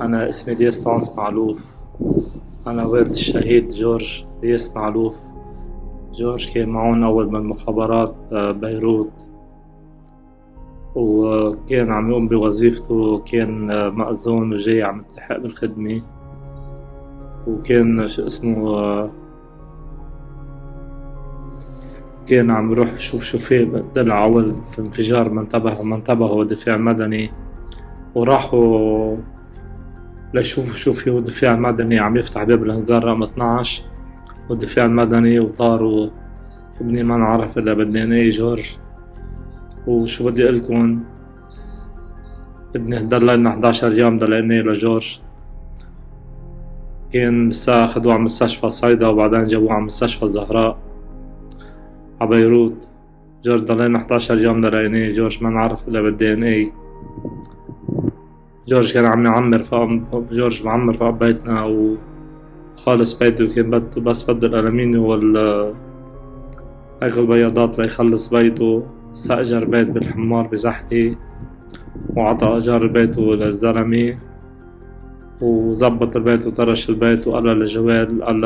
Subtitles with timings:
[0.00, 1.64] أنا اسمي دياس طانس معلوف.
[2.66, 5.16] أنا والد الشهيد جورج دياس معلوف.
[6.12, 9.10] جورج كان معون أول من مخابرات آه، بيروت.
[10.94, 16.02] وكان عم يقوم بوظيفته كان آه، مأذون وجاي عم يلتحق بالخدمة.
[17.46, 19.10] وكان شو اسمه آه،
[22.26, 26.76] كان عم يروح يشوف شو في دلع عول في انفجار ما انتبه ما انتبهوا دفاع
[26.76, 27.30] مدني.
[28.14, 29.16] وراحوا
[30.34, 33.82] ليشوفوا شو في الدفاع المدني عم يفتح باب الهنجار رقم 12
[34.50, 36.10] والدفاع المدني وطاروا
[36.80, 38.76] ابني ما نعرف إلا بدنا جورج.
[39.86, 40.98] وشو بدي اقلكن
[42.74, 45.20] بدنا ضلينا 11 يوم ضلينا لجورج.
[47.12, 50.78] كان بالساعة أخدوه على مستشفى صيدا وبعدين جابوه على مستشفى الزهراء.
[52.20, 52.88] على بيروت.
[53.44, 56.72] جورج ضلينا 11 يوم ضليناه جورج ما نعرف إلا بالدي ان اي
[58.72, 59.90] جورج كان عم يعمر فوق
[60.32, 63.54] جورج معمر فوق بيتنا وخالص بيته.
[63.54, 65.36] كان بده بس بده الألمينيو وال
[67.02, 68.86] هيك البياضات ليخلص بيته.
[69.12, 71.16] استأجر بيت بالحمار بزحتي
[72.16, 74.18] وعطى إيجار بيته للزلمة
[75.42, 78.44] وزبط البيت وطرش البيت وقال لجوال قال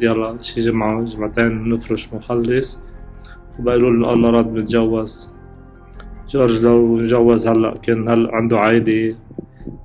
[0.00, 2.80] يلا شي جمعة جمعتين نفرش ونخلص
[3.58, 5.36] وبقولوا له الله رد متجوز.
[6.28, 9.14] جورج لو تجوز هلأ كان هلأ عنده عائلة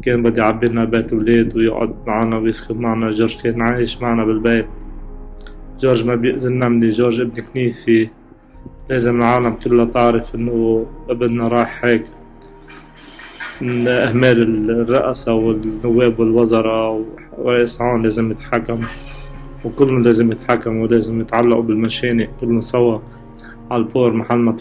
[0.04, 4.66] كان بدي يعبي لنا بيت ولاد ويقعد معنا ويسكن معنا جورج كان عايش معنا بالبيت.
[5.80, 8.08] جورج ما بيأذن مني جورج ابن كنيسة.
[8.90, 12.06] لازم العالم كلها تعرف إنه ابننا راح هيك
[13.62, 17.06] من أهمال الرئاسة والنواب والوزراء
[17.38, 18.84] ورئيس عام لازم يتحكم.
[19.66, 23.00] وكلهم لازم يتحكموا ولازم يتعلقوا بالمشانق كلهم سوا.
[23.72, 24.56] على البور محل ما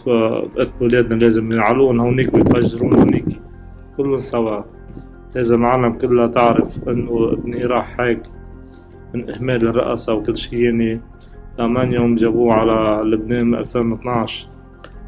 [0.80, 3.24] ولادنا لازم ينعلقون هونيك ويفجرون هونيك.
[3.96, 4.62] كلهم سوا.
[5.34, 8.22] لازم العالم كلها تعرف إنه ابني راح هيك
[9.14, 10.64] من إهمال الرئاسة وكل شي.
[10.64, 11.00] يعني
[11.56, 14.48] ثمان يوم جابوه على لبنان 2012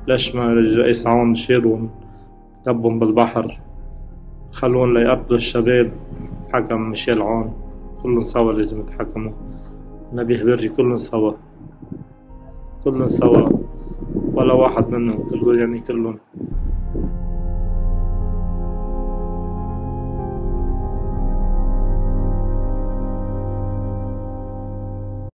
[0.07, 1.91] ليش ما الرئيس عون شيلون
[2.67, 3.61] كبهم بالبحر؟
[4.53, 5.93] خلون ليقتلوا الشباب.
[6.53, 7.55] حكم ميشيل عون.
[8.03, 9.33] كلهم سوا لازم يتحكموا.
[10.13, 11.33] نبيه بري كلهم سوا.
[12.85, 13.49] كلهم سوا.
[14.33, 16.19] ولا واحد منهم كله يعني كلهم.